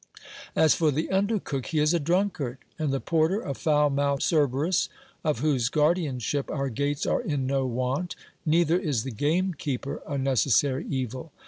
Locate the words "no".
7.45-7.67